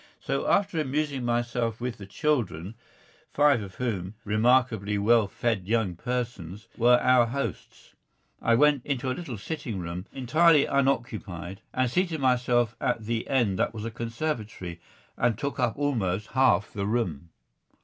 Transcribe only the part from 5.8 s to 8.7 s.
persons, were our host's, I